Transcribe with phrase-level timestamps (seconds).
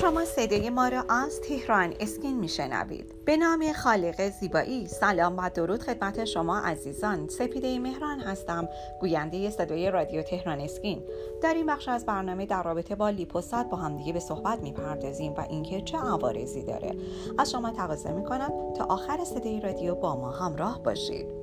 [0.00, 3.14] شما صدای ما را از تهران Skin میشنوید.
[3.24, 7.28] به نام خالق زیبایی سلام و درود خدمت شما عزیزان.
[7.28, 8.68] سپیده مهران هستم
[9.00, 11.02] گوینده صدای رادیو تهران Skin.
[11.42, 15.40] در این بخش از برنامه در رابطه با Liposat با همدیگه به صحبت می‌پردازیم و
[15.40, 16.96] اینکه چه عوارضی داره.
[17.38, 21.35] از شما تقاضا می‌کنم تا آخر صدای رادیو با ما همراه باشید.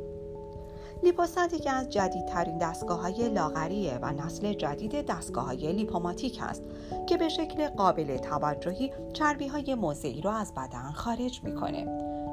[1.03, 6.63] Liposat یکی از جدیدترین دستگاه های لاغریه و نسل جدید دستگاه های لیپوماتیک است
[7.07, 11.77] که به شکل قابل توجهی چربی های موضعی را از بدن خارج می‌کنه.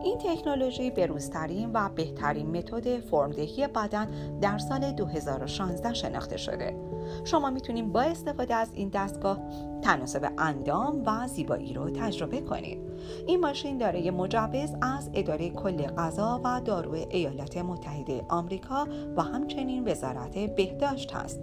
[0.05, 6.90] این تکنولوژی بروزترین و بهترین متد فرمدهی بدن در سال 2016 شناخته شده.
[7.25, 9.39] شما می‌تونید با استفاده از این دستگاه
[9.83, 12.79] تناسب اندام و زیبایی رو تجربه کنید.
[13.27, 19.89] این ماشین دارای مجوز از اداره کل غذا و دارو ایالات متحده آمریکا و همچنین
[19.89, 21.41] وزارت بهداشت است.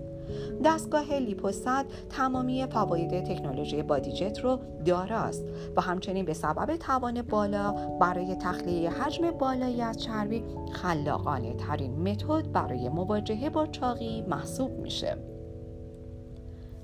[0.64, 7.72] دستگاه Liposat تمامی فواید تکنولوژی Body Jet رو داراست و همچنین به سبب توان بالا
[8.00, 15.18] برای تخلیه حجم بالایی از چربی خلاقانه ترین متد برای مواجهه با چاقی محسوب میشه.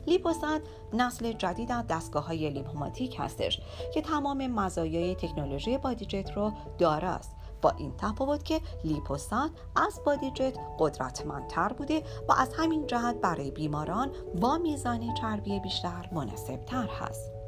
[0.07, 0.61] Liposat
[0.93, 3.59] نسل جدید از دستگاه های لیپوماتیک هستش
[3.93, 10.35] که تمام مزایای تکنولوژی Body Jet رو داراست با این تفاوت که Liposat از Body
[10.35, 16.88] Jet قدرتمندتر بوده و از همین جهت برای بیماران با میزان چربی بیشتر مناسب تر
[16.88, 17.42] هست.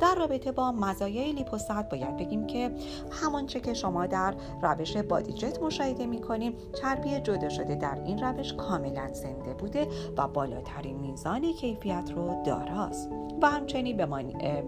[0.00, 2.74] در رابطه با مزایای لیپوسات باید بگیم که
[3.10, 9.12] همانچه که شما در روش بادیجت مشاهده می‌کنیم چربی جدا شده در این روش کاملا
[9.12, 13.10] زنده بوده و بالاترین میزان کیفیت رو داراست.
[13.42, 13.96] و همچنین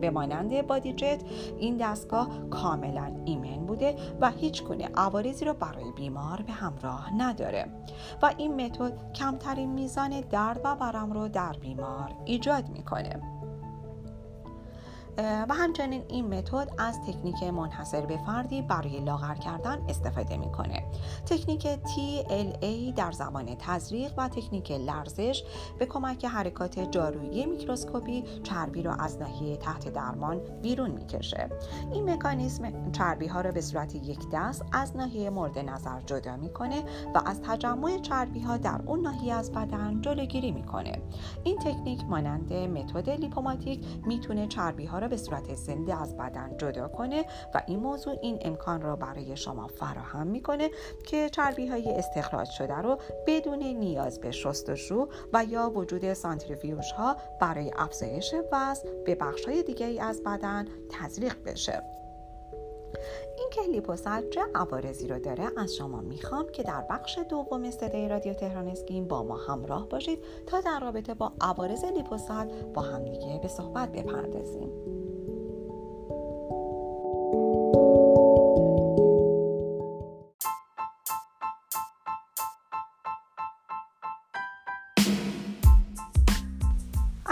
[0.01, 1.23] به مانند بادیجت
[1.59, 7.67] این دستگاه کاملا ایمن بوده و هیچ گونه عوارضی رو برای بیمار به همراه نداره.
[8.23, 13.34] و این متد کمترین میزان درد و برم رو در بیمار ایجاد می‌کنه.
[15.19, 20.85] و همچنین این متد از تکنیک منحصر به فردی برای لاغر کردن استفاده می‌کنه.
[21.27, 25.45] تکنیک TLA در زمان تزریق و تکنیک لرزش
[25.79, 31.49] به کمک حرکات جارویی میکروسکوپی چربی را از ناحیه تحت درمان بیرون می‌کشه.
[31.93, 36.83] این مکانیزم چربی ها را به صورت یک دست از ناحیه مورد نظر جدا می‌کنه
[37.15, 41.03] و از تجمع چربی ها در اون ناحیه از بدن جلوگیری می‌کنه.
[41.45, 47.25] این تکنیک مانند متد لیپوماتیک می‌تونه چربی ها به صورت زنده از بدن جدا کنه
[47.55, 50.71] و این موضوع این امکان را برای شما فراهم می‌کنه
[51.07, 57.17] که چربی های استخراج شده رو بدون نیاز به شستشو و یا وجود سانتریفیوژ ها
[57.41, 61.83] برای افزایش وزن به بخش های دیگه ای از بدن تزریق بشه.
[63.39, 68.09] این که لیپوسات چه عوارضی رو داره از شما می‌خوام که در بخش دوم صدای
[68.09, 73.39] رادیو تهران اسکین با ما همراه باشید تا در رابطه با عوارض لیپوسات با همدیگه
[73.43, 74.94] به صحبت بپردازیم.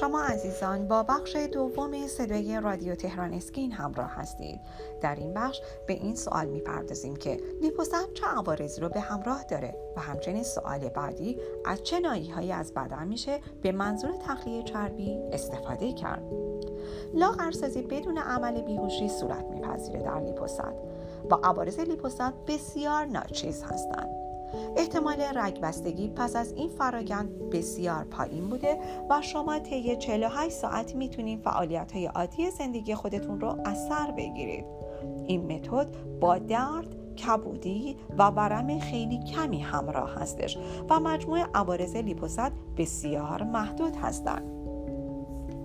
[0.00, 4.60] شما عزیزان با بخش دوم صدای رادیو تهران اسکین همراه هستید.
[5.00, 9.76] در این بخش به این سوال می‌پردازیم که لیپوسات چه عوارضی رو به همراه داره
[9.96, 15.92] و همچنین سوال بعدی از چه نایی از بدن میشه به منظور تخلیه چربی استفاده
[15.92, 16.22] کرد.
[17.14, 20.74] لاغرسازی بدون عمل بیهوشی صورت میپذیره در لیپوسات
[21.30, 24.23] و عوارض لیپوسات بسیار ناچیز هستند.
[24.76, 28.78] احتمال رگبستگی پس از این فرایند بسیار پایین بوده
[29.10, 34.64] و شما طی 48 ساعت می‌تونید فعالیت های عادی زندگی خودتون رو از سر بگیرید.
[35.26, 35.86] این متد
[36.20, 40.58] با درد کبودی و ورم خیلی کمی همراه هستش
[40.90, 44.50] و مجموع عوارض لیپوسات بسیار محدود هستند.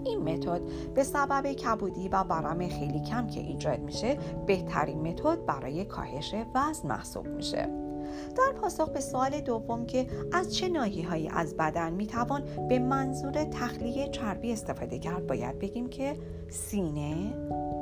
[0.06, 0.62] این متد
[0.96, 6.88] به سبب کبودی و ورم خیلی کم که ایجاد میشه بهترین متد برای کاهش وزن
[6.88, 7.89] محسوب میشه.
[8.38, 12.80] در پاسخ به سوال دوم که از چه ناحیه هایی از بدن می توان به
[12.80, 16.18] منظور تخلیه چربی استفاده کرد باید بگیم که
[16.50, 17.34] سینه،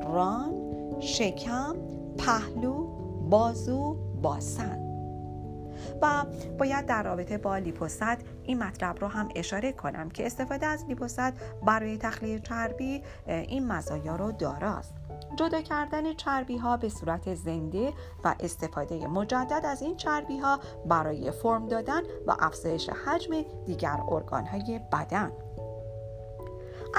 [0.03, 0.53] ران،
[0.99, 1.75] شکم،
[2.17, 2.87] پهلو،
[3.29, 4.87] بازو، باسن.
[6.01, 6.25] و
[6.57, 11.33] باید در رابطه با لیپوسات این مطلب رو هم اشاره کنم که استفاده از لیپوسات
[11.65, 14.93] برای تخلیه چربی این مزایا رو داراست.
[15.35, 17.93] جدا کردن چربی ها به صورت زنده
[18.23, 24.45] و استفاده مجدد از این چربی ها برای فرم دادن و افزایش حجم دیگر ارگان
[24.45, 25.31] های بدن.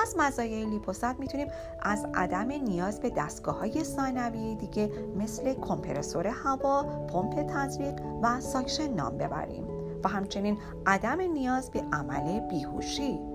[0.03, 1.49] از مزایای Liposat می‌تونیم
[1.83, 8.95] از عدم نیاز به دستگاه های ثانویه دیگه مثل کمپرسور هوا، پمپ تزریق و ساکشن
[8.95, 9.65] نام ببریم
[10.05, 13.28] و همچنین عدم نیاز به عمل بیهوشی.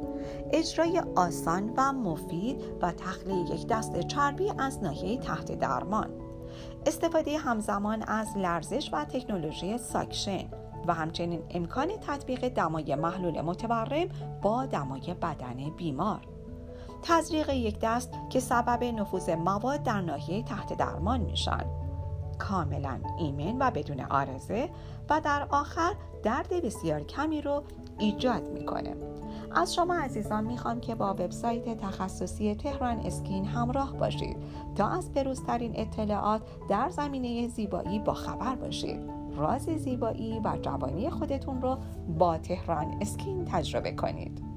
[0.52, 6.10] اجرای آسان و مفید و تخلیه یک دست چربی از ناحیه تحت درمان.
[6.86, 10.46] استفاده همزمان از لرزش و تکنولوژی ساکشن
[10.88, 14.08] و همچنین امکان تطبیق دمای محلول متورم
[14.42, 16.22] با دمای بدن بیمار.
[17.02, 21.66] تزریق یک دست که سبب نفوذ مواد در ناحیه تحت درمان میشن.
[22.40, 24.70] کاملا ایمن و بدون آرزه
[25.10, 25.94] و در آخر
[26.24, 27.64] درد بسیار کمی رو
[28.00, 28.96] ایجاد می‌کنه.
[29.56, 34.38] از شما عزیزان می‌خوام که با وبسایت تخصصی تهران اسکین همراه باشید
[34.76, 39.00] تا از بروزترین اطلاعات در زمینه زیبایی با خبر باشید.
[39.38, 41.78] راز زیبایی و جوانی خودتون رو
[42.20, 44.53] با تهران اسکین تجربه کنید.